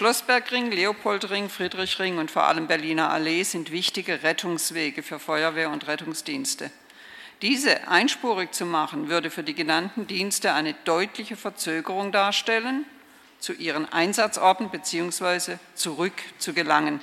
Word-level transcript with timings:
Schlossbergring, 0.00 0.70
Leopoldring, 0.70 1.50
Friedrichring 1.50 2.16
und 2.16 2.30
vor 2.30 2.44
allem 2.44 2.66
Berliner 2.66 3.10
Allee 3.10 3.42
sind 3.42 3.70
wichtige 3.70 4.22
Rettungswege 4.22 5.02
für 5.02 5.18
Feuerwehr 5.18 5.68
und 5.68 5.86
Rettungsdienste. 5.88 6.70
Diese 7.42 7.86
einspurig 7.86 8.54
zu 8.54 8.64
machen, 8.64 9.10
würde 9.10 9.28
für 9.28 9.42
die 9.42 9.52
genannten 9.52 10.06
Dienste 10.06 10.54
eine 10.54 10.74
deutliche 10.86 11.36
Verzögerung 11.36 12.12
darstellen, 12.12 12.86
zu 13.40 13.52
ihren 13.52 13.92
Einsatzorten 13.92 14.70
bzw. 14.70 15.58
zurück 15.74 16.14
zu 16.38 16.54
gelangen. 16.54 17.02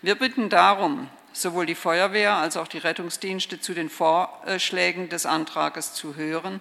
Wir 0.00 0.14
bitten 0.14 0.50
darum, 0.50 1.08
sowohl 1.32 1.66
die 1.66 1.74
Feuerwehr 1.74 2.36
als 2.36 2.56
auch 2.56 2.68
die 2.68 2.78
Rettungsdienste 2.78 3.60
zu 3.60 3.74
den 3.74 3.90
Vorschlägen 3.90 5.08
des 5.08 5.26
Antrages 5.26 5.94
zu 5.94 6.14
hören, 6.14 6.60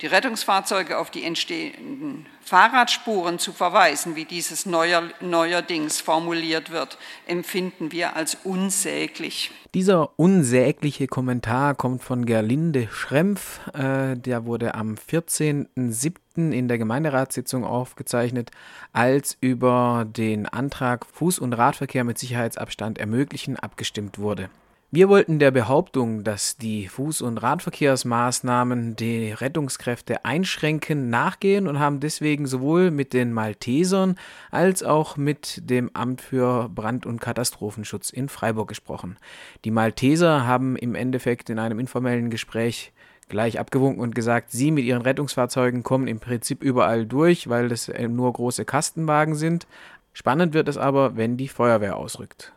die 0.00 0.06
Rettungsfahrzeuge 0.06 0.98
auf 0.98 1.10
die 1.10 1.24
entstehenden 1.24 2.26
Fahrradspuren 2.40 3.38
zu 3.38 3.52
verweisen, 3.52 4.16
wie 4.16 4.24
dieses 4.24 4.64
neuer, 4.64 5.02
neuerdings 5.20 6.00
formuliert 6.00 6.70
wird, 6.70 6.98
empfinden 7.26 7.92
wir 7.92 8.16
als 8.16 8.36
unsäglich. 8.44 9.50
Dieser 9.74 10.18
unsägliche 10.18 11.08
Kommentar 11.08 11.74
kommt 11.74 12.02
von 12.02 12.24
Gerlinde 12.24 12.88
Schrempf. 12.90 13.60
Äh, 13.74 14.16
der 14.16 14.46
wurde 14.46 14.74
am 14.74 14.94
14.07. 14.94 16.52
in 16.52 16.68
der 16.68 16.78
Gemeinderatssitzung 16.78 17.64
aufgezeichnet, 17.64 18.50
als 18.92 19.36
über 19.40 20.06
den 20.08 20.46
Antrag 20.46 21.04
Fuß- 21.04 21.40
und 21.40 21.52
Radverkehr 21.52 22.04
mit 22.04 22.18
Sicherheitsabstand 22.18 22.98
ermöglichen 22.98 23.56
abgestimmt 23.56 24.18
wurde. 24.18 24.48
Wir 24.90 25.10
wollten 25.10 25.38
der 25.38 25.50
Behauptung, 25.50 26.24
dass 26.24 26.56
die 26.56 26.88
Fuß- 26.88 27.22
und 27.22 27.36
Radverkehrsmaßnahmen 27.36 28.96
die 28.96 29.32
Rettungskräfte 29.32 30.24
einschränken, 30.24 31.10
nachgehen 31.10 31.68
und 31.68 31.78
haben 31.78 32.00
deswegen 32.00 32.46
sowohl 32.46 32.90
mit 32.90 33.12
den 33.12 33.34
Maltesern 33.34 34.18
als 34.50 34.82
auch 34.82 35.18
mit 35.18 35.60
dem 35.68 35.90
Amt 35.92 36.22
für 36.22 36.70
Brand- 36.70 37.04
und 37.04 37.20
Katastrophenschutz 37.20 38.08
in 38.08 38.30
Freiburg 38.30 38.68
gesprochen. 38.68 39.18
Die 39.66 39.70
Malteser 39.70 40.46
haben 40.46 40.74
im 40.74 40.94
Endeffekt 40.94 41.50
in 41.50 41.58
einem 41.58 41.78
informellen 41.78 42.30
Gespräch 42.30 42.94
gleich 43.28 43.60
abgewunken 43.60 44.00
und 44.00 44.14
gesagt, 44.14 44.52
sie 44.52 44.70
mit 44.70 44.86
ihren 44.86 45.02
Rettungsfahrzeugen 45.02 45.82
kommen 45.82 46.06
im 46.06 46.18
Prinzip 46.18 46.62
überall 46.62 47.04
durch, 47.04 47.50
weil 47.50 47.68
das 47.68 47.92
nur 48.08 48.32
große 48.32 48.64
Kastenwagen 48.64 49.34
sind. 49.34 49.66
Spannend 50.14 50.54
wird 50.54 50.66
es 50.66 50.78
aber, 50.78 51.18
wenn 51.18 51.36
die 51.36 51.48
Feuerwehr 51.48 51.98
ausrückt 51.98 52.54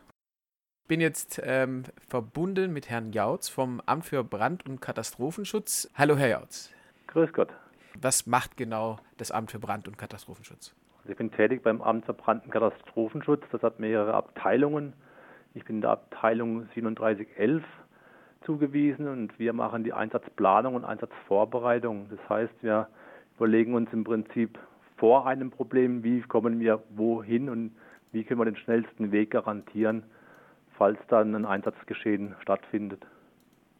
bin 0.92 1.00
jetzt 1.00 1.40
ähm, 1.42 1.84
verbunden 2.06 2.70
mit 2.70 2.90
Herrn 2.90 3.12
Jautz 3.12 3.48
vom 3.48 3.80
Amt 3.86 4.04
für 4.04 4.22
Brand- 4.22 4.68
und 4.68 4.82
Katastrophenschutz. 4.82 5.90
Hallo, 5.96 6.18
Herr 6.18 6.28
Jautz. 6.28 6.70
Grüß 7.06 7.32
Gott. 7.32 7.48
Was 7.98 8.26
macht 8.26 8.58
genau 8.58 8.98
das 9.16 9.30
Amt 9.30 9.52
für 9.52 9.58
Brand- 9.58 9.88
und 9.88 9.96
Katastrophenschutz? 9.96 10.74
Also 10.98 11.12
ich 11.12 11.16
bin 11.16 11.32
tätig 11.32 11.62
beim 11.62 11.80
Amt 11.80 12.04
für 12.04 12.12
Brand- 12.12 12.44
und 12.44 12.50
Katastrophenschutz. 12.50 13.42
Das 13.52 13.62
hat 13.62 13.80
mehrere 13.80 14.12
Abteilungen. 14.12 14.92
Ich 15.54 15.64
bin 15.64 15.80
der 15.80 15.92
Abteilung 15.92 16.68
3711 16.74 17.64
zugewiesen 18.44 19.08
und 19.08 19.38
wir 19.38 19.54
machen 19.54 19.84
die 19.84 19.94
Einsatzplanung 19.94 20.74
und 20.74 20.84
Einsatzvorbereitung. 20.84 22.10
Das 22.10 22.28
heißt, 22.28 22.52
wir 22.60 22.86
überlegen 23.38 23.72
uns 23.72 23.90
im 23.94 24.04
Prinzip 24.04 24.58
vor 24.98 25.26
einem 25.26 25.50
Problem, 25.50 26.04
wie 26.04 26.20
kommen 26.20 26.60
wir 26.60 26.82
wohin 26.90 27.48
und 27.48 27.74
wie 28.12 28.24
können 28.24 28.40
wir 28.40 28.44
den 28.44 28.56
schnellsten 28.56 29.10
Weg 29.10 29.30
garantieren, 29.30 30.02
falls 30.76 30.98
dann 31.08 31.34
ein 31.34 31.44
Einsatzgeschehen 31.46 32.34
stattfindet. 32.42 33.04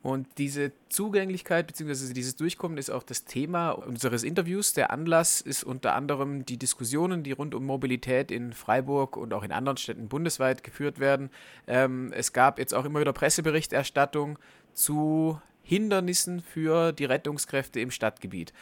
Und 0.02 0.26
diese 0.38 0.72
Zugänglichkeit 0.88 1.68
bzw. 1.68 2.12
dieses 2.12 2.34
Durchkommen 2.34 2.76
ist 2.76 2.90
auch 2.90 3.04
das 3.04 3.24
Thema 3.24 3.70
unseres 3.70 4.24
Interviews. 4.24 4.72
Der 4.72 4.90
Anlass 4.90 5.40
ist 5.40 5.62
unter 5.62 5.94
anderem 5.94 6.44
die 6.44 6.58
Diskussionen, 6.58 7.22
die 7.22 7.30
rund 7.30 7.54
um 7.54 7.64
Mobilität 7.64 8.32
in 8.32 8.52
Freiburg 8.52 9.16
und 9.16 9.32
auch 9.32 9.44
in 9.44 9.52
anderen 9.52 9.76
Städten 9.76 10.08
bundesweit 10.08 10.64
geführt 10.64 10.98
werden. 10.98 11.30
Ähm, 11.68 12.12
es 12.12 12.32
gab 12.32 12.58
jetzt 12.58 12.74
auch 12.74 12.84
immer 12.84 12.98
wieder 12.98 13.12
Presseberichterstattung 13.12 14.40
zu 14.72 15.40
Hindernissen 15.62 16.41
für 16.41 16.91
die 16.91 17.04
Rettungskräfte 17.04 17.78
im 17.78 17.92
Stadtgebiet. 17.92 18.52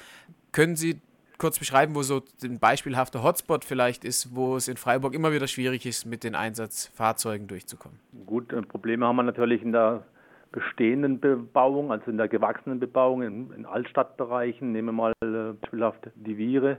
Können 0.52 0.76
Sie 0.76 1.00
kurz 1.40 1.58
beschreiben, 1.58 1.96
wo 1.96 2.02
so 2.02 2.20
ein 2.44 2.60
beispielhafter 2.60 3.24
Hotspot 3.24 3.64
vielleicht 3.64 4.04
ist, 4.04 4.36
wo 4.36 4.54
es 4.56 4.68
in 4.68 4.76
Freiburg 4.76 5.14
immer 5.14 5.32
wieder 5.32 5.48
schwierig 5.48 5.86
ist, 5.86 6.04
mit 6.04 6.22
den 6.22 6.36
Einsatzfahrzeugen 6.36 7.48
durchzukommen? 7.48 7.98
Gut, 8.26 8.52
äh, 8.52 8.62
Probleme 8.62 9.06
haben 9.06 9.16
wir 9.16 9.24
natürlich 9.24 9.62
in 9.62 9.72
der 9.72 10.04
bestehenden 10.52 11.18
Bebauung, 11.18 11.90
also 11.90 12.08
in 12.10 12.18
der 12.18 12.28
gewachsenen 12.28 12.78
Bebauung, 12.78 13.22
in, 13.22 13.50
in 13.52 13.64
Altstadtbereichen. 13.66 14.70
Nehmen 14.72 14.88
wir 14.88 14.92
mal 14.92 15.12
äh, 15.22 15.54
beispielhaft 15.60 16.10
die 16.14 16.36
Viere, 16.36 16.78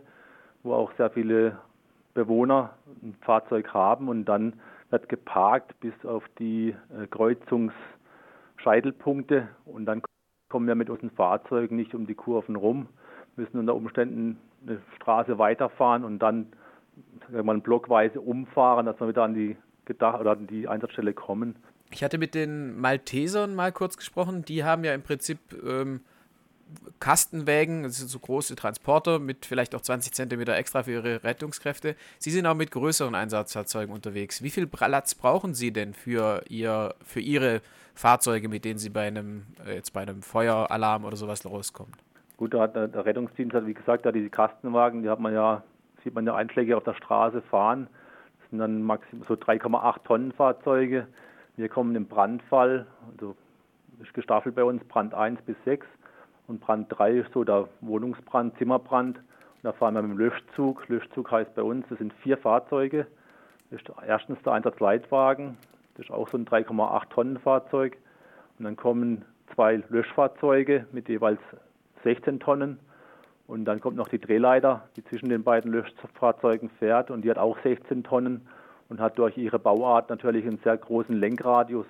wo 0.63 0.73
auch 0.73 0.91
sehr 0.97 1.09
viele 1.09 1.57
Bewohner 2.13 2.75
ein 3.01 3.16
Fahrzeug 3.22 3.73
haben 3.73 4.09
und 4.09 4.25
dann 4.25 4.59
wird 4.89 5.07
geparkt 5.09 5.79
bis 5.79 5.93
auf 6.05 6.23
die 6.38 6.69
äh, 6.69 6.75
Kreuzungsscheitelpunkte 7.07 9.47
und 9.66 9.85
dann 9.85 10.01
kommen 10.49 10.67
wir 10.67 10.75
mit 10.75 10.89
unseren 10.89 11.11
Fahrzeugen 11.11 11.78
nicht 11.78 11.95
um 11.95 12.05
die 12.05 12.16
Kurven 12.16 12.57
rum, 12.57 12.89
müssen 13.38 13.57
unter 13.57 13.73
Umständen 13.73 14.38
eine 14.66 14.81
Straße 14.97 15.38
weiterfahren 15.38 16.03
und 16.03 16.19
dann 16.19 16.47
mal, 17.31 17.59
blockweise 17.59 18.22
umfahren, 18.22 18.85
dass 18.85 18.99
wir 18.99 19.07
wieder 19.07 19.23
an 19.23 19.33
die 19.33 19.57
Gedacht 19.85 20.19
oder 20.19 20.31
an 20.31 20.47
die 20.47 20.67
Einsatzstelle 20.67 21.13
kommen. 21.13 21.55
Ich 21.91 22.03
hatte 22.03 22.17
mit 22.17 22.35
den 22.35 22.79
Maltesern 22.79 23.55
mal 23.55 23.72
kurz 23.72 23.97
gesprochen. 23.97 24.45
Die 24.45 24.63
haben 24.63 24.83
ja 24.83 24.94
im 24.94 25.01
Prinzip 25.01 25.39
ähm, 25.66 26.01
Kastenwägen, 26.99 27.83
das 27.83 27.97
sind 27.97 28.09
so 28.09 28.19
große 28.19 28.55
Transporter 28.55 29.19
mit 29.19 29.45
vielleicht 29.45 29.75
auch 29.75 29.81
20 29.81 30.13
Zentimeter 30.13 30.55
extra 30.55 30.83
für 30.83 30.91
ihre 30.91 31.23
Rettungskräfte. 31.23 31.95
Sie 32.17 32.31
sind 32.31 32.45
auch 32.45 32.55
mit 32.55 32.72
größeren 32.72 33.16
Einsatzfahrzeugen 33.16 33.93
unterwegs. 33.93 34.41
Wie 34.41 34.49
viel 34.49 34.67
Platz 34.67 35.16
brauchen 35.16 35.53
Sie 35.53 35.72
denn 35.72 35.93
für, 35.93 36.43
ihr, 36.47 36.95
für 37.03 37.19
Ihre 37.19 37.61
Fahrzeuge, 37.93 38.47
mit 38.47 38.63
denen 38.63 38.79
Sie 38.79 38.89
bei 38.89 39.07
einem, 39.07 39.47
äh, 39.66 39.75
jetzt 39.75 39.91
bei 39.91 40.01
einem 40.01 40.22
Feueralarm 40.22 41.03
oder 41.03 41.17
sowas 41.17 41.45
rauskommen? 41.45 41.93
Gut, 42.41 42.56
da 42.56 42.62
hat 42.62 42.75
der, 42.75 43.06
Rettungsdienst 43.06 43.53
hat, 43.53 43.68
wie 43.68 43.75
gesagt, 43.75 44.03
da 44.03 44.12
diese 44.12 44.31
Kastenwagen, 44.31 45.03
die 45.03 45.09
hat 45.12 45.19
man 45.19 45.31
ja, 45.31 45.62
sieht 46.03 46.16
man 46.16 46.25
ja 46.25 46.34
Einschläge 46.34 46.75
auf 46.75 46.84
der 46.84 46.96
Straße 46.96 47.40
fahren. 47.44 47.88
Das 48.40 48.50
sind 48.50 48.57
dann 48.57 48.81
maximal 48.81 49.28
so 49.28 49.35
3,8 49.35 50.03
Tonnen 50.06 50.31
Fahrzeuge. 50.31 51.06
Wir 51.56 51.69
kommen 51.69 51.96
im 51.96 52.07
Brandfall, 52.07 52.88
also 53.12 53.35
ist 54.02 54.12
gestaffelt 54.16 54.56
bei 54.56 54.63
uns 54.63 54.84
Brand 54.85 55.13
1 55.13 55.40
bis 55.44 55.56
6 55.66 55.85
und 56.47 56.62
Brand 56.62 56.88
3 56.90 57.12
ist 57.18 57.31
so 57.31 57.44
der 57.44 57.68
Wohnungsbrand, 57.81 58.58
Zimmerbrand. 58.58 59.18
Und 59.18 59.23
da 59.62 59.72
fahren 59.72 59.94
wir 59.94 60.02
mit 60.02 60.13
dem 60.13 60.18
Löschzug. 60.18 60.90
Löschzug 60.90 61.29
heißt 61.29 61.53
bei 61.53 61.62
uns, 61.62 61.85
das 61.90 62.00
sind 62.00 62.12
vier 62.23 62.40
Fahrzeuge. 62.40 63.06
Das 63.69 63.81
ist 63.81 63.91
erstens 64.08 64.41
der 64.41 64.53
Einsatzleitwagen, 64.53 65.59
das 65.94 66.08
ist 66.08 66.12
auch 66.12 66.28
so 66.28 66.40
ein 66.40 66.47
3,8 66.47 67.09
Tonnen 67.09 67.38
Fahrzeug. 67.38 67.97
Und 68.58 68.66
dann 68.66 68.78
kommen 68.78 69.25
zwei 69.53 69.84
Löschfahrzeuge 69.90 70.88
mit 70.91 71.08
jeweils 71.08 71.40
16 72.03 72.39
Tonnen. 72.39 72.79
Und 73.47 73.66
dann 73.66 73.81
kommt 73.81 73.97
noch 73.97 74.07
die 74.07 74.19
Drehleiter, 74.19 74.84
die 74.95 75.03
zwischen 75.03 75.29
den 75.29 75.44
beiden 75.44 75.72
Löschfahrzeugen 75.72 76.69
fährt 76.79 77.12
und 77.12 77.23
die 77.23 77.29
hat 77.29 77.38
auch 77.38 77.57
16 77.63 78.03
Tonnen 78.03 78.47
und 78.88 79.00
hat 79.00 79.17
durch 79.17 79.38
ihre 79.38 79.59
Bauart 79.59 80.09
natürlich 80.09 80.45
einen 80.45 80.59
sehr 80.63 80.78
großen 80.78 81.17
Lenkradius, 81.17 81.85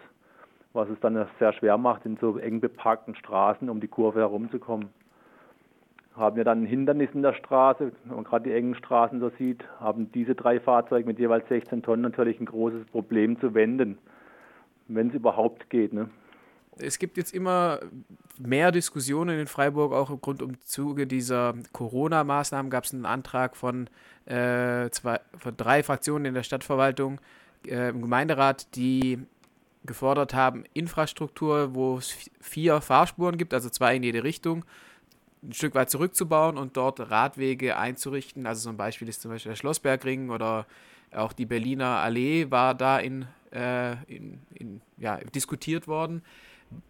was 0.73 0.89
es 0.89 0.99
dann 0.99 1.27
sehr 1.39 1.53
schwer 1.53 1.77
macht, 1.77 2.05
in 2.05 2.17
so 2.17 2.37
eng 2.37 2.61
beparkten 2.61 3.15
Straßen 3.15 3.69
um 3.69 3.79
die 3.79 3.87
Kurve 3.87 4.19
herumzukommen. 4.19 4.89
Haben 6.15 6.35
wir 6.35 6.43
dann 6.43 6.63
ein 6.63 6.65
Hindernis 6.67 7.09
in 7.13 7.21
der 7.21 7.33
Straße, 7.33 7.91
wenn 8.05 8.15
man 8.15 8.23
gerade 8.23 8.43
die 8.49 8.55
engen 8.55 8.75
Straßen 8.75 9.19
so 9.19 9.29
sieht, 9.37 9.63
haben 9.79 10.11
diese 10.11 10.35
drei 10.35 10.59
Fahrzeuge 10.59 11.07
mit 11.07 11.19
jeweils 11.19 11.47
16 11.47 11.83
Tonnen 11.83 12.01
natürlich 12.01 12.39
ein 12.39 12.45
großes 12.45 12.85
Problem 12.87 13.39
zu 13.39 13.53
wenden, 13.53 13.97
wenn 14.87 15.09
es 15.09 15.13
überhaupt 15.13 15.69
geht. 15.69 15.93
Ne? 15.93 16.09
Es 16.81 16.99
gibt 16.99 17.17
jetzt 17.17 17.33
immer 17.33 17.79
mehr 18.37 18.71
Diskussionen 18.71 19.39
in 19.39 19.47
Freiburg, 19.47 19.93
auch 19.93 20.09
im 20.09 20.21
Grund 20.21 20.41
um 20.41 20.59
Zuge 20.61 21.07
dieser 21.07 21.53
Corona-Maßnahmen 21.73 22.69
gab 22.69 22.85
es 22.85 22.93
einen 22.93 23.05
Antrag 23.05 23.55
von, 23.55 23.87
äh, 24.25 24.89
zwei, 24.89 25.19
von 25.37 25.55
drei 25.55 25.83
Fraktionen 25.83 26.25
in 26.25 26.33
der 26.33 26.43
Stadtverwaltung 26.43 27.21
äh, 27.67 27.89
im 27.89 28.01
Gemeinderat, 28.01 28.75
die 28.75 29.19
gefordert 29.83 30.33
haben, 30.33 30.63
Infrastruktur, 30.73 31.73
wo 31.73 31.97
es 31.97 32.15
vier 32.39 32.81
Fahrspuren 32.81 33.37
gibt, 33.37 33.53
also 33.53 33.69
zwei 33.69 33.95
in 33.95 34.03
jede 34.03 34.23
Richtung, 34.23 34.63
ein 35.43 35.53
Stück 35.53 35.73
weit 35.73 35.89
zurückzubauen 35.89 36.57
und 36.57 36.77
dort 36.77 36.99
Radwege 36.99 37.77
einzurichten. 37.77 38.45
Also 38.45 38.61
so 38.61 38.69
ein 38.69 38.77
Beispiel 38.77 39.09
ist 39.09 39.21
zum 39.21 39.31
Beispiel 39.31 39.51
der 39.51 39.55
Schlossbergring 39.55 40.29
oder 40.29 40.67
auch 41.13 41.33
die 41.33 41.45
Berliner 41.45 41.97
Allee 41.97 42.51
war 42.51 42.75
da 42.75 42.99
in, 42.99 43.25
äh, 43.51 43.93
in, 44.05 44.39
in 44.53 44.81
ja, 44.97 45.17
diskutiert 45.17 45.87
worden. 45.87 46.21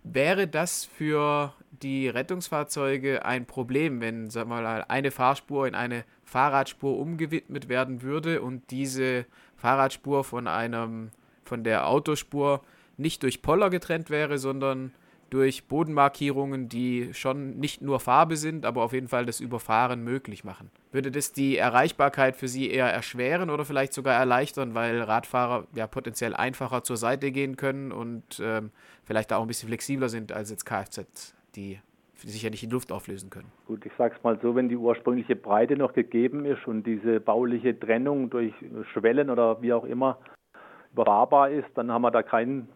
Wäre 0.03 0.47
das 0.47 0.85
für 0.85 1.53
die 1.81 2.07
Rettungsfahrzeuge 2.09 3.25
ein 3.25 3.45
Problem, 3.45 4.01
wenn 4.01 4.29
sag 4.29 4.47
mal, 4.47 4.85
eine 4.87 5.11
Fahrspur 5.11 5.67
in 5.67 5.75
eine 5.75 6.03
Fahrradspur 6.23 6.97
umgewidmet 6.97 7.69
werden 7.69 8.01
würde 8.01 8.41
und 8.41 8.71
diese 8.71 9.25
Fahrradspur 9.57 10.23
von 10.23 10.47
einem 10.47 11.11
von 11.43 11.63
der 11.63 11.87
Autospur 11.87 12.61
nicht 12.97 13.23
durch 13.23 13.41
Poller 13.41 13.69
getrennt 13.69 14.09
wäre, 14.09 14.37
sondern 14.37 14.93
durch 15.31 15.65
Bodenmarkierungen, 15.67 16.69
die 16.69 17.13
schon 17.13 17.57
nicht 17.57 17.81
nur 17.81 17.99
Farbe 17.99 18.35
sind, 18.35 18.65
aber 18.65 18.83
auf 18.83 18.93
jeden 18.93 19.07
Fall 19.07 19.25
das 19.25 19.39
Überfahren 19.39 20.03
möglich 20.03 20.43
machen. 20.43 20.69
Würde 20.91 21.09
das 21.09 21.31
die 21.31 21.57
Erreichbarkeit 21.57 22.35
für 22.35 22.49
Sie 22.49 22.69
eher 22.69 22.91
erschweren 22.91 23.49
oder 23.49 23.65
vielleicht 23.65 23.93
sogar 23.93 24.13
erleichtern, 24.13 24.75
weil 24.75 25.01
Radfahrer 25.01 25.67
ja 25.73 25.87
potenziell 25.87 26.35
einfacher 26.35 26.83
zur 26.83 26.97
Seite 26.97 27.31
gehen 27.31 27.55
können 27.55 27.93
und 27.93 28.41
ähm, 28.43 28.71
vielleicht 29.05 29.31
auch 29.31 29.41
ein 29.41 29.47
bisschen 29.47 29.69
flexibler 29.69 30.09
sind 30.09 30.33
als 30.33 30.51
jetzt 30.51 30.65
Kfz, 30.65 31.33
die 31.55 31.79
sich 32.15 32.43
ja 32.43 32.49
nicht 32.49 32.63
in 32.63 32.69
Luft 32.69 32.91
auflösen 32.91 33.29
können? 33.29 33.51
Gut, 33.67 33.85
ich 33.85 33.93
sage 33.97 34.15
es 34.17 34.23
mal 34.23 34.37
so, 34.41 34.53
wenn 34.53 34.67
die 34.67 34.75
ursprüngliche 34.75 35.37
Breite 35.37 35.77
noch 35.77 35.93
gegeben 35.93 36.45
ist 36.45 36.67
und 36.67 36.83
diese 36.83 37.21
bauliche 37.21 37.79
Trennung 37.79 38.29
durch 38.29 38.53
Schwellen 38.93 39.29
oder 39.29 39.61
wie 39.61 39.73
auch 39.73 39.85
immer 39.85 40.19
überfahrbar 40.91 41.49
ist, 41.51 41.69
dann 41.75 41.89
haben 41.89 42.01
wir 42.01 42.11
da 42.11 42.21
keinen 42.21 42.67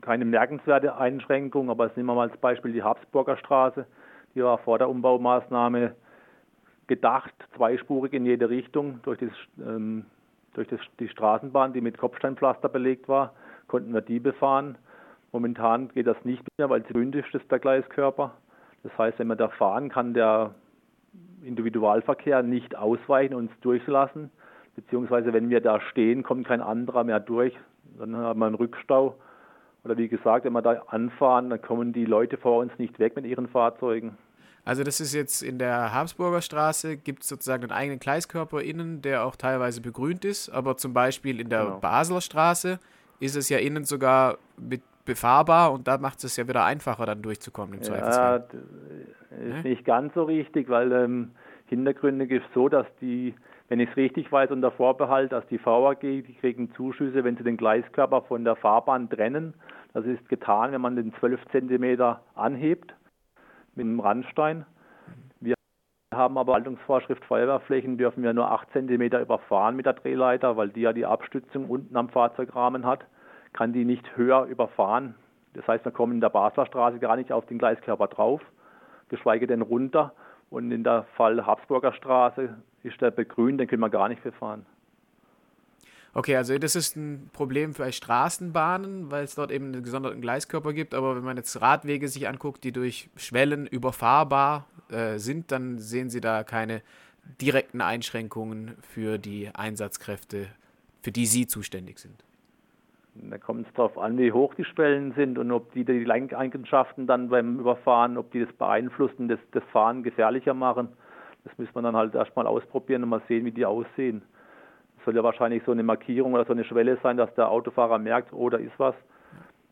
keine 0.00 0.24
merkenswerte 0.24 0.96
Einschränkung, 0.96 1.70
aber 1.70 1.90
nehmen 1.96 2.06
wir 2.06 2.14
mal 2.14 2.28
als 2.28 2.36
Beispiel 2.38 2.72
die 2.72 2.82
Habsburger 2.82 3.36
Straße. 3.36 3.86
Die 4.34 4.42
war 4.42 4.58
vor 4.58 4.78
der 4.78 4.88
Umbaumaßnahme 4.88 5.94
gedacht, 6.86 7.32
zweispurig 7.56 8.12
in 8.12 8.26
jede 8.26 8.50
Richtung. 8.50 9.00
Durch, 9.02 9.18
das, 9.18 9.30
ähm, 9.58 10.04
durch 10.54 10.68
das, 10.68 10.80
die 10.98 11.08
Straßenbahn, 11.08 11.72
die 11.72 11.80
mit 11.80 11.98
Kopfsteinpflaster 11.98 12.68
belegt 12.68 13.08
war, 13.08 13.32
konnten 13.68 13.92
wir 13.92 14.00
die 14.00 14.20
befahren. 14.20 14.76
Momentan 15.32 15.88
geht 15.88 16.06
das 16.06 16.22
nicht 16.24 16.42
mehr, 16.58 16.68
weil 16.68 16.82
es 16.82 16.88
bündig 16.88 17.24
ist, 17.32 17.50
der 17.50 17.60
Gleiskörper. 17.60 18.34
Das 18.82 18.96
heißt, 18.98 19.18
wenn 19.18 19.28
wir 19.28 19.36
da 19.36 19.48
fahren, 19.48 19.88
kann 19.88 20.14
der 20.14 20.54
Individualverkehr 21.42 22.42
nicht 22.42 22.76
ausweichen 22.76 23.34
und 23.34 23.48
uns 23.48 23.60
durchlassen. 23.60 24.30
Beziehungsweise 24.74 25.32
wenn 25.32 25.50
wir 25.50 25.60
da 25.60 25.80
stehen, 25.80 26.22
kommt 26.22 26.46
kein 26.46 26.60
anderer 26.60 27.04
mehr 27.04 27.20
durch. 27.20 27.56
Dann 27.98 28.16
haben 28.16 28.40
wir 28.40 28.46
einen 28.46 28.54
Rückstau 28.54 29.16
oder 29.84 29.96
wie 29.96 30.08
gesagt, 30.08 30.44
wenn 30.44 30.52
wir 30.52 30.62
da 30.62 30.82
anfahren, 30.88 31.50
dann 31.50 31.62
kommen 31.62 31.92
die 31.92 32.04
Leute 32.04 32.36
vor 32.36 32.58
uns 32.58 32.72
nicht 32.78 32.98
weg 32.98 33.16
mit 33.16 33.24
ihren 33.24 33.48
Fahrzeugen. 33.48 34.16
Also 34.64 34.84
das 34.84 35.00
ist 35.00 35.14
jetzt 35.14 35.42
in 35.42 35.58
der 35.58 35.94
Habsburger 35.94 36.42
Straße, 36.42 36.98
gibt 36.98 37.22
es 37.22 37.28
sozusagen 37.28 37.62
einen 37.64 37.72
eigenen 37.72 37.98
Gleiskörper 37.98 38.60
innen, 38.60 39.00
der 39.00 39.24
auch 39.24 39.36
teilweise 39.36 39.80
begrünt 39.80 40.24
ist, 40.24 40.50
aber 40.50 40.76
zum 40.76 40.92
Beispiel 40.92 41.40
in 41.40 41.48
der 41.48 41.64
genau. 41.64 41.78
Basler 41.80 42.20
Straße 42.20 42.78
ist 43.20 43.36
es 43.36 43.48
ja 43.48 43.58
innen 43.58 43.84
sogar 43.84 44.38
mit 44.58 44.82
befahrbar 45.06 45.72
und 45.72 45.88
da 45.88 45.98
macht 45.98 46.22
es 46.22 46.36
ja 46.36 46.46
wieder 46.46 46.64
einfacher, 46.64 47.06
dann 47.06 47.22
durchzukommen 47.22 47.74
im 47.74 47.82
Zweifelsfall. 47.82 48.46
Ja, 48.52 49.48
ist 49.48 49.56
ja? 49.56 49.62
nicht 49.62 49.84
ganz 49.84 50.14
so 50.14 50.24
richtig, 50.24 50.68
weil 50.68 50.92
ähm, 50.92 51.30
hintergründig 51.66 52.30
ist 52.30 52.44
so, 52.54 52.68
dass 52.68 52.86
die 53.00 53.34
wenn 53.70 53.78
ich 53.78 53.88
es 53.88 53.96
richtig 53.96 54.30
weiß, 54.32 54.50
unter 54.50 54.72
Vorbehalt, 54.72 55.30
dass 55.30 55.46
die 55.46 55.64
VAG, 55.64 56.00
die 56.00 56.36
kriegen 56.40 56.72
Zuschüsse, 56.74 57.22
wenn 57.22 57.36
sie 57.36 57.44
den 57.44 57.56
Gleiskörper 57.56 58.22
von 58.22 58.44
der 58.44 58.56
Fahrbahn 58.56 59.08
trennen. 59.08 59.54
Das 59.94 60.04
ist 60.04 60.28
getan, 60.28 60.72
wenn 60.72 60.80
man 60.80 60.96
den 60.96 61.14
12 61.14 61.40
cm 61.52 62.16
anhebt 62.34 62.96
mit 63.76 63.86
dem 63.86 64.00
Randstein. 64.00 64.66
Wir 65.40 65.54
haben 66.12 66.36
aber 66.36 66.54
Haltungsvorschrift 66.54 67.24
Feuerwehrflächen, 67.24 67.96
dürfen 67.96 68.24
wir 68.24 68.32
nur 68.32 68.50
8 68.50 68.72
cm 68.72 69.02
überfahren 69.02 69.76
mit 69.76 69.86
der 69.86 69.92
Drehleiter, 69.92 70.56
weil 70.56 70.70
die 70.70 70.80
ja 70.80 70.92
die 70.92 71.06
Abstützung 71.06 71.70
unten 71.70 71.96
am 71.96 72.08
Fahrzeugrahmen 72.08 72.84
hat, 72.84 73.06
kann 73.52 73.72
die 73.72 73.84
nicht 73.84 74.16
höher 74.16 74.46
überfahren. 74.46 75.14
Das 75.54 75.68
heißt, 75.68 75.84
wir 75.84 75.92
kommen 75.92 76.14
in 76.14 76.20
der 76.20 76.30
Basler 76.30 76.66
Straße 76.66 76.98
gar 76.98 77.14
nicht 77.14 77.30
auf 77.30 77.46
den 77.46 77.58
Gleiskörper 77.58 78.08
drauf, 78.08 78.40
geschweige 79.10 79.46
denn 79.46 79.62
runter. 79.62 80.12
Und 80.50 80.72
in 80.72 80.84
der 80.84 81.04
Fall 81.16 81.46
Habsburger 81.46 81.92
Straße 81.92 82.56
ist 82.82 83.00
der 83.00 83.10
begrünt, 83.10 83.60
den 83.60 83.68
können 83.68 83.80
wir 83.80 83.90
gar 83.90 84.08
nicht 84.08 84.22
befahren. 84.22 84.66
Okay, 86.12 86.34
also 86.34 86.58
das 86.58 86.74
ist 86.74 86.96
ein 86.96 87.30
Problem 87.32 87.72
für 87.72 87.90
Straßenbahnen, 87.90 89.12
weil 89.12 89.22
es 89.22 89.36
dort 89.36 89.52
eben 89.52 89.66
einen 89.66 89.84
gesonderten 89.84 90.20
Gleiskörper 90.20 90.72
gibt. 90.72 90.92
Aber 90.92 91.14
wenn 91.14 91.22
man 91.22 91.36
jetzt 91.36 91.60
Radwege 91.60 92.08
sich 92.08 92.26
anguckt, 92.26 92.64
die 92.64 92.72
durch 92.72 93.08
Schwellen 93.14 93.68
überfahrbar 93.68 94.66
äh, 94.90 95.18
sind, 95.18 95.52
dann 95.52 95.78
sehen 95.78 96.10
Sie 96.10 96.20
da 96.20 96.42
keine 96.42 96.82
direkten 97.40 97.80
Einschränkungen 97.80 98.74
für 98.80 99.18
die 99.18 99.50
Einsatzkräfte, 99.54 100.48
für 101.00 101.12
die 101.12 101.26
Sie 101.26 101.46
zuständig 101.46 102.00
sind. 102.00 102.24
Da 103.28 103.38
kommt 103.38 103.66
es 103.66 103.74
darauf 103.74 103.98
an, 103.98 104.16
wie 104.16 104.32
hoch 104.32 104.54
die 104.54 104.64
Schwellen 104.64 105.12
sind 105.12 105.38
und 105.38 105.52
ob 105.52 105.72
die 105.72 105.84
die 105.84 106.04
Lenkeigenschaften 106.04 107.06
dann 107.06 107.28
beim 107.28 107.58
Überfahren, 107.58 108.16
ob 108.16 108.30
die 108.30 108.40
das 108.40 108.52
beeinflussen, 108.54 109.28
das, 109.28 109.38
das 109.52 109.62
Fahren 109.72 110.02
gefährlicher 110.02 110.54
machen. 110.54 110.88
Das 111.44 111.56
müssen 111.58 111.74
wir 111.74 111.82
dann 111.82 111.96
halt 111.96 112.14
erstmal 112.14 112.46
ausprobieren 112.46 113.02
und 113.02 113.10
mal 113.10 113.22
sehen, 113.28 113.44
wie 113.44 113.52
die 113.52 113.66
aussehen. 113.66 114.22
Das 114.96 115.04
soll 115.06 115.16
ja 115.16 115.22
wahrscheinlich 115.22 115.62
so 115.64 115.72
eine 115.72 115.82
Markierung 115.82 116.34
oder 116.34 116.44
so 116.44 116.52
eine 116.52 116.64
Schwelle 116.64 116.98
sein, 117.02 117.16
dass 117.16 117.34
der 117.34 117.50
Autofahrer 117.50 117.98
merkt, 117.98 118.32
oh, 118.32 118.48
da 118.48 118.58
ist 118.58 118.78
was. 118.78 118.94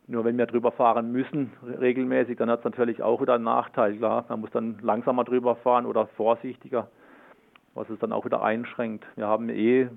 Nur 0.07 0.25
wenn 0.25 0.39
wir 0.39 0.47
drüber 0.47 0.73
fahren 0.73 1.13
müssen, 1.13 1.53
regelmäßig, 1.63 2.39
dann 2.39 2.51
hat 2.51 2.61
es 2.61 2.65
natürlich 2.65 3.03
auch 3.03 3.21
wieder 3.21 3.35
einen 3.35 3.45
Nachteil. 3.45 3.97
Klar, 3.97 4.25
man 4.29 4.41
muss 4.41 4.51
dann 4.51 4.79
langsamer 4.81 5.25
drüber 5.25 5.57
fahren 5.57 5.85
oder 5.85 6.07
vorsichtiger, 6.07 6.89
was 7.75 7.91
es 7.91 7.99
dann 7.99 8.13
auch 8.13 8.25
wieder 8.25 8.43
einschränkt. 8.43 9.07
Wir 9.17 9.27
haben 9.27 9.51
eh 9.51 9.89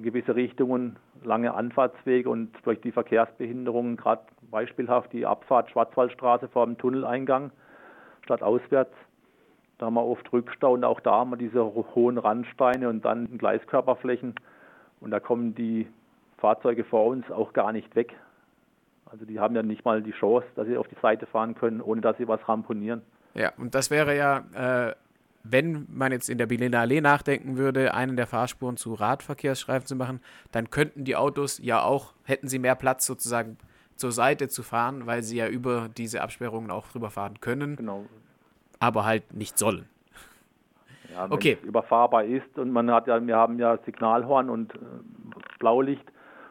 gewisse 0.00 0.36
Richtungen 0.36 0.96
lange 1.24 1.54
Anfahrtswege 1.54 2.28
und 2.28 2.50
durch 2.64 2.80
die 2.80 2.92
Verkehrsbehinderungen, 2.92 3.96
gerade 3.96 4.22
beispielhaft 4.50 5.12
die 5.12 5.26
Abfahrt 5.26 5.70
Schwarzwaldstraße 5.70 6.48
vor 6.48 6.66
dem 6.66 6.78
Tunneleingang 6.78 7.50
statt 8.24 8.42
auswärts, 8.42 8.94
da 9.78 9.86
haben 9.86 9.94
wir 9.94 10.04
oft 10.04 10.30
Rückstau 10.32 10.72
und 10.72 10.84
auch 10.84 11.00
da 11.00 11.12
haben 11.12 11.30
wir 11.30 11.36
diese 11.36 11.64
hohen 11.64 12.18
Randsteine 12.18 12.88
und 12.88 13.04
dann 13.04 13.38
Gleiskörperflächen. 13.38 14.34
Und 15.00 15.12
da 15.12 15.20
kommen 15.20 15.54
die 15.54 15.86
Fahrzeuge 16.38 16.82
vor 16.84 17.06
uns 17.06 17.30
auch 17.30 17.52
gar 17.52 17.72
nicht 17.72 17.94
weg. 17.94 18.14
Also 19.06 19.24
die 19.24 19.38
haben 19.38 19.54
ja 19.54 19.62
nicht 19.62 19.84
mal 19.84 20.02
die 20.02 20.10
Chance, 20.10 20.46
dass 20.56 20.66
sie 20.66 20.76
auf 20.76 20.88
die 20.88 20.96
Seite 21.00 21.26
fahren 21.26 21.54
können, 21.54 21.80
ohne 21.80 22.00
dass 22.00 22.16
sie 22.16 22.26
was 22.26 22.46
ramponieren. 22.48 23.02
Ja, 23.34 23.52
und 23.56 23.74
das 23.74 23.90
wäre 23.90 24.16
ja, 24.16 24.88
äh, 24.88 24.94
wenn 25.42 25.86
man 25.90 26.12
jetzt 26.12 26.28
in 26.28 26.38
der 26.38 26.46
Berliner 26.46 26.80
Allee 26.80 27.00
nachdenken 27.00 27.56
würde, 27.56 27.94
einen 27.94 28.16
der 28.16 28.26
Fahrspuren 28.26 28.76
zu 28.76 28.94
Radverkehrsstreifen 28.94 29.86
zu 29.86 29.96
machen, 29.96 30.20
dann 30.52 30.70
könnten 30.70 31.04
die 31.04 31.16
Autos 31.16 31.58
ja 31.62 31.82
auch, 31.82 32.14
hätten 32.24 32.48
sie 32.48 32.58
mehr 32.58 32.74
Platz 32.74 33.06
sozusagen 33.06 33.56
zur 33.96 34.12
Seite 34.12 34.48
zu 34.48 34.62
fahren, 34.62 35.06
weil 35.06 35.22
sie 35.22 35.38
ja 35.38 35.48
über 35.48 35.88
diese 35.96 36.22
Absperrungen 36.22 36.70
auch 36.70 36.88
drüber 36.88 37.10
fahren 37.10 37.40
können. 37.40 37.76
Genau, 37.76 38.06
aber 38.80 39.04
halt 39.04 39.34
nicht 39.34 39.58
sollen. 39.58 39.88
Ja, 41.12 41.24
wenn 41.24 41.32
okay. 41.32 41.58
es 41.60 41.66
überfahrbar 41.66 42.24
ist 42.24 42.58
und 42.58 42.70
man 42.70 42.90
hat 42.90 43.06
ja, 43.06 43.24
wir 43.24 43.36
haben 43.36 43.58
ja 43.58 43.78
Signalhorn 43.84 44.50
und 44.50 44.74
äh, 44.74 44.78
Blaulicht, 45.58 46.04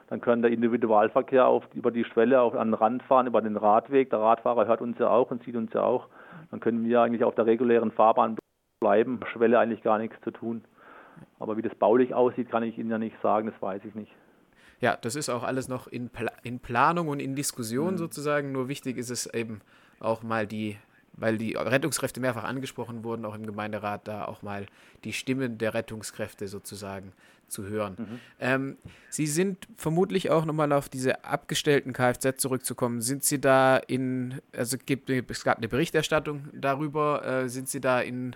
dann 0.09 0.21
kann 0.21 0.41
der 0.41 0.51
Individualverkehr 0.51 1.45
auf, 1.45 1.63
über 1.73 1.91
die 1.91 2.05
Schwelle 2.05 2.41
auch 2.41 2.55
an 2.55 2.69
den 2.69 2.73
Rand 2.73 3.03
fahren, 3.03 3.27
über 3.27 3.41
den 3.41 3.57
Radweg. 3.57 4.09
Der 4.09 4.19
Radfahrer 4.19 4.65
hört 4.65 4.81
uns 4.81 4.97
ja 4.99 5.09
auch 5.09 5.31
und 5.31 5.43
sieht 5.43 5.55
uns 5.55 5.73
ja 5.73 5.83
auch. 5.83 6.07
Dann 6.49 6.59
können 6.59 6.83
wir 6.85 7.01
eigentlich 7.01 7.23
auf 7.23 7.35
der 7.35 7.45
regulären 7.45 7.91
Fahrbahn 7.91 8.37
bleiben. 8.79 9.19
Schwelle 9.31 9.59
eigentlich 9.59 9.83
gar 9.83 9.97
nichts 9.97 10.15
zu 10.23 10.31
tun. 10.31 10.63
Aber 11.39 11.57
wie 11.57 11.61
das 11.61 11.73
baulich 11.75 12.13
aussieht, 12.13 12.49
kann 12.49 12.63
ich 12.63 12.77
Ihnen 12.77 12.91
ja 12.91 12.97
nicht 12.97 13.15
sagen, 13.21 13.47
das 13.51 13.61
weiß 13.61 13.81
ich 13.85 13.95
nicht. 13.95 14.11
Ja, 14.79 14.95
das 14.95 15.15
ist 15.15 15.29
auch 15.29 15.43
alles 15.43 15.67
noch 15.67 15.87
in, 15.87 16.09
Pla 16.09 16.31
in 16.43 16.59
Planung 16.59 17.07
und 17.07 17.19
in 17.19 17.35
Diskussion 17.35 17.93
mhm. 17.93 17.97
sozusagen. 17.97 18.51
Nur 18.51 18.67
wichtig 18.67 18.97
ist 18.97 19.09
es 19.09 19.25
eben 19.33 19.61
auch 19.99 20.21
mal 20.21 20.45
die 20.45 20.77
weil 21.17 21.37
die 21.37 21.55
Rettungskräfte 21.55 22.19
mehrfach 22.19 22.43
angesprochen 22.43 23.03
wurden, 23.03 23.25
auch 23.25 23.35
im 23.35 23.45
Gemeinderat, 23.45 24.07
da 24.07 24.25
auch 24.25 24.43
mal 24.43 24.67
die 25.03 25.13
Stimmen 25.13 25.57
der 25.57 25.73
Rettungskräfte 25.73 26.47
sozusagen 26.47 27.11
zu 27.47 27.65
hören. 27.65 27.95
Mhm. 27.97 28.19
Ähm, 28.39 28.77
Sie 29.09 29.25
sind 29.25 29.67
vermutlich 29.77 30.29
auch 30.29 30.45
nochmal 30.45 30.71
auf 30.71 30.89
diese 30.89 31.25
abgestellten 31.25 31.93
Kfz 31.93 32.37
zurückzukommen. 32.37 33.01
Sind 33.01 33.23
Sie 33.23 33.41
da 33.41 33.77
in, 33.77 34.41
also 34.55 34.77
gibt, 34.77 35.09
es 35.09 35.43
gab 35.43 35.57
eine 35.57 35.67
Berichterstattung 35.67 36.49
darüber, 36.53 37.25
äh, 37.25 37.49
sind 37.49 37.67
Sie 37.67 37.81
da 37.81 37.99
in 37.99 38.35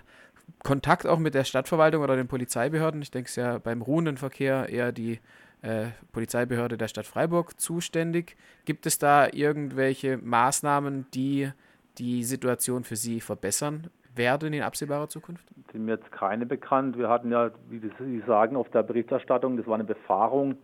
Kontakt 0.62 1.06
auch 1.06 1.18
mit 1.18 1.34
der 1.34 1.44
Stadtverwaltung 1.44 2.02
oder 2.02 2.16
den 2.16 2.28
Polizeibehörden? 2.28 3.02
Ich 3.02 3.10
denke, 3.10 3.26
es 3.26 3.32
ist 3.32 3.42
ja 3.42 3.58
beim 3.58 3.82
ruhenden 3.82 4.16
Verkehr 4.16 4.68
eher 4.68 4.92
die 4.92 5.20
äh, 5.62 5.86
Polizeibehörde 6.12 6.76
der 6.76 6.88
Stadt 6.88 7.06
Freiburg 7.06 7.60
zuständig. 7.60 8.36
Gibt 8.64 8.86
es 8.86 8.98
da 8.98 9.28
irgendwelche 9.32 10.18
Maßnahmen, 10.18 11.06
die 11.14 11.50
die 11.98 12.24
Situation 12.24 12.84
für 12.84 12.96
Sie 12.96 13.20
verbessern 13.20 13.90
werden 14.14 14.52
in 14.52 14.62
absehbarer 14.62 15.08
Zukunft? 15.08 15.46
Sind 15.72 15.84
mir 15.84 15.92
jetzt 15.92 16.12
keine 16.12 16.46
bekannt. 16.46 16.98
Wir 16.98 17.08
hatten 17.08 17.30
ja, 17.30 17.50
wie 17.68 17.78
Sie 17.80 18.22
sagen, 18.26 18.56
auf 18.56 18.70
der 18.70 18.82
Berichterstattung, 18.82 19.56
das 19.56 19.66
war 19.66 19.74
eine 19.74 19.84
Befahrung 19.84 20.56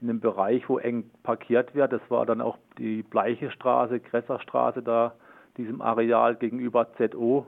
in 0.00 0.08
einem 0.08 0.20
Bereich, 0.20 0.68
wo 0.68 0.78
eng 0.78 1.10
parkiert 1.22 1.74
wird. 1.74 1.92
Das 1.92 2.00
war 2.08 2.24
dann 2.24 2.40
auch 2.40 2.56
die 2.78 3.02
Bleiche 3.02 3.50
Straße, 3.50 4.00
Gresserstraße, 4.00 4.82
da 4.82 5.14
diesem 5.56 5.82
Areal 5.82 6.36
gegenüber 6.36 6.88
ZO. 6.94 7.46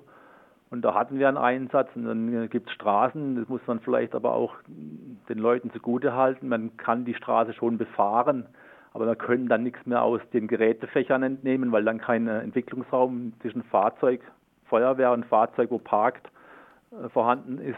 Und 0.73 0.81
da 0.81 0.95
hatten 0.95 1.19
wir 1.19 1.29
einen 1.29 1.37
Einsatz 1.37 1.91
und 1.95 2.07
dann 2.07 2.49
gibt 2.49 2.71
es 2.71 2.75
Straßen, 2.77 3.37
das 3.37 3.47
muss 3.47 3.61
man 3.67 3.81
vielleicht 3.81 4.15
aber 4.15 4.33
auch 4.33 4.55
den 5.29 5.37
Leuten 5.37 5.71
zugute 5.71 6.15
halten. 6.15 6.49
Man 6.49 6.79
kann 6.79 7.05
die 7.05 7.13
Straße 7.13 7.53
schon 7.53 7.77
befahren, 7.77 8.47
aber 8.95 9.05
wir 9.05 9.15
können 9.15 9.49
dann 9.49 9.65
nichts 9.65 9.85
mehr 9.85 10.03
aus 10.03 10.23
den 10.33 10.49
Gerätefächern 10.49 11.23
entnehmen, 11.23 11.73
weil 11.73 11.85
dann 11.85 11.99
kein 11.99 12.27
äh, 12.27 12.41
Entwicklungsraum 12.41 13.35
zwischen 13.43 13.63
Fahrzeug, 13.65 14.23
Feuerwehr 14.65 15.13
und 15.13 15.27
Fahrzeug, 15.27 15.71
wo 15.71 15.77
parkt, 15.77 16.31
äh, 16.91 17.11
vorhanden 17.11 17.59
ist. 17.59 17.77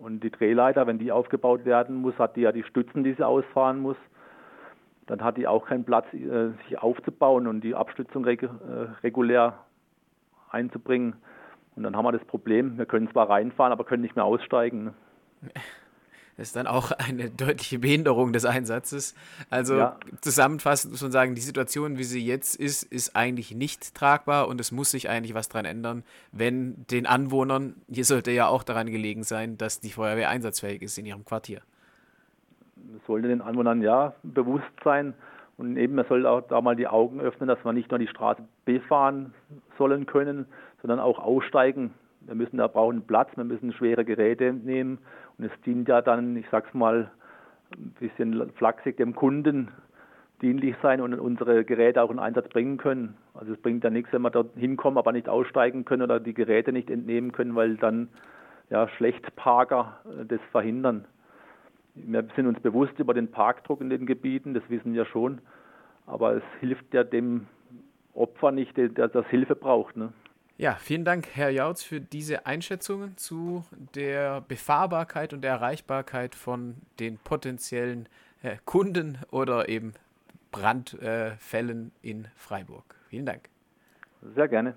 Und 0.00 0.24
die 0.24 0.30
Drehleiter, 0.30 0.86
wenn 0.86 0.98
die 0.98 1.12
aufgebaut 1.12 1.66
werden 1.66 1.96
muss, 1.96 2.18
hat 2.18 2.34
die 2.36 2.40
ja 2.40 2.52
die 2.52 2.64
Stützen, 2.64 3.04
die 3.04 3.12
sie 3.12 3.26
ausfahren 3.26 3.78
muss. 3.78 3.98
dann 5.06 5.22
hat 5.22 5.36
die 5.36 5.46
auch 5.46 5.66
keinen 5.66 5.84
Platz, 5.84 6.06
äh, 6.14 6.48
sich 6.64 6.78
aufzubauen 6.78 7.46
und 7.46 7.60
die 7.60 7.74
Abstützung 7.74 8.24
reg 8.24 8.48
regulär 9.02 9.58
einzubringen. 10.50 11.16
Und 11.76 11.82
dann 11.82 11.94
haben 11.94 12.04
wir 12.04 12.12
das 12.12 12.24
Problem, 12.24 12.78
wir 12.78 12.86
können 12.86 13.10
zwar 13.10 13.28
reinfahren, 13.28 13.72
aber 13.72 13.84
können 13.84 14.02
nicht 14.02 14.16
mehr 14.16 14.24
aussteigen. 14.24 14.84
Ne? 14.84 14.94
Das 16.36 16.48
ist 16.48 16.56
dann 16.56 16.66
auch 16.66 16.92
eine 16.92 17.30
deutliche 17.30 17.78
Behinderung 17.78 18.32
des 18.32 18.44
Einsatzes. 18.44 19.14
Also 19.48 19.76
ja. 19.76 19.96
zusammenfassend 20.20 20.92
muss 20.92 21.02
man 21.02 21.12
sagen, 21.12 21.34
die 21.34 21.40
Situation, 21.40 21.96
wie 21.96 22.04
sie 22.04 22.24
jetzt 22.24 22.56
ist, 22.56 22.82
ist 22.82 23.16
eigentlich 23.16 23.54
nicht 23.54 23.94
tragbar 23.94 24.48
und 24.48 24.60
es 24.60 24.70
muss 24.70 24.90
sich 24.90 25.08
eigentlich 25.08 25.34
was 25.34 25.48
dran 25.48 25.64
ändern, 25.64 26.04
wenn 26.32 26.86
den 26.90 27.06
Anwohnern, 27.06 27.76
hier 27.88 28.04
sollte 28.04 28.32
ja 28.32 28.48
auch 28.48 28.64
daran 28.64 28.88
gelegen 28.88 29.22
sein, 29.22 29.56
dass 29.56 29.80
die 29.80 29.90
Feuerwehr 29.90 30.28
einsatzfähig 30.28 30.82
ist 30.82 30.98
in 30.98 31.06
ihrem 31.06 31.24
Quartier. 31.24 31.62
Es 32.96 33.06
sollte 33.06 33.28
den 33.28 33.40
Anwohnern 33.40 33.80
ja 33.80 34.14
bewusst 34.22 34.64
sein 34.84 35.14
und 35.56 35.78
eben 35.78 35.94
man 35.94 36.06
soll 36.06 36.26
auch 36.26 36.42
da 36.42 36.60
mal 36.60 36.76
die 36.76 36.86
Augen 36.86 37.18
öffnen, 37.18 37.48
dass 37.48 37.64
wir 37.64 37.72
nicht 37.72 37.90
nur 37.90 37.98
die 37.98 38.08
Straße 38.08 38.42
befahren 38.66 39.32
sollen 39.78 40.04
können, 40.04 40.46
sondern 40.86 41.00
auch 41.00 41.18
aussteigen. 41.18 41.90
Wir 42.20 42.36
müssen 42.36 42.58
da 42.58 42.68
brauchen 42.68 43.02
Platz, 43.02 43.28
wir 43.34 43.42
müssen 43.42 43.72
schwere 43.72 44.04
Geräte 44.04 44.52
nehmen 44.52 44.98
und 45.36 45.46
es 45.46 45.60
dient 45.62 45.88
ja 45.88 46.00
dann, 46.00 46.36
ich 46.36 46.46
sag's 46.48 46.72
mal, 46.74 47.10
ein 47.76 47.92
bisschen 47.98 48.52
flachsig 48.52 48.96
dem 48.96 49.16
Kunden 49.16 49.68
dienlich 50.42 50.76
sein 50.82 51.00
und 51.00 51.12
unsere 51.14 51.64
Geräte 51.64 52.00
auch 52.00 52.10
in 52.12 52.20
Einsatz 52.20 52.48
bringen 52.50 52.76
können. 52.76 53.16
Also 53.34 53.54
es 53.54 53.60
bringt 53.60 53.82
ja 53.82 53.90
nichts, 53.90 54.12
wenn 54.12 54.22
wir 54.22 54.30
dort 54.30 54.54
hinkommen, 54.54 54.96
aber 54.96 55.10
nicht 55.10 55.28
aussteigen 55.28 55.84
können 55.84 56.02
oder 56.02 56.20
die 56.20 56.34
Geräte 56.34 56.72
nicht 56.72 56.88
entnehmen 56.88 57.32
können, 57.32 57.56
weil 57.56 57.76
dann 57.78 58.08
ja 58.70 58.86
Schlechtparker 58.86 59.98
äh, 60.04 60.24
das 60.24 60.40
verhindern. 60.52 61.04
Wir 61.96 62.24
sind 62.36 62.46
uns 62.46 62.60
bewusst 62.60 62.96
über 63.00 63.12
den 63.12 63.32
Parkdruck 63.32 63.80
in 63.80 63.90
den 63.90 64.06
Gebieten, 64.06 64.54
das 64.54 64.62
wissen 64.68 64.94
wir 64.94 65.06
schon, 65.06 65.40
aber 66.06 66.34
es 66.36 66.44
hilft 66.60 66.94
ja 66.94 67.02
dem 67.02 67.48
Opfer 68.14 68.52
nicht, 68.52 68.76
der 68.76 69.08
das 69.08 69.26
Hilfe 69.26 69.56
braucht. 69.56 69.96
Ne? 69.96 70.12
Ja, 70.58 70.74
vielen 70.76 71.04
Dank, 71.04 71.28
Herr 71.34 71.50
Jautz, 71.50 71.82
für 71.82 72.00
diese 72.00 72.46
Einschätzungen 72.46 73.18
zu 73.18 73.66
der 73.94 74.40
Befahrbarkeit 74.40 75.34
und 75.34 75.42
der 75.42 75.50
Erreichbarkeit 75.50 76.34
von 76.34 76.76
den 76.98 77.18
potenziellen 77.18 78.08
äh, 78.42 78.56
Kunden 78.64 79.18
oder 79.30 79.68
eben 79.68 79.92
Brandfällen 80.52 81.92
äh, 82.02 82.08
in 82.08 82.28
Freiburg. 82.36 82.96
Vielen 83.10 83.26
Dank. 83.26 83.50
Sehr 84.34 84.48
gerne. 84.48 84.74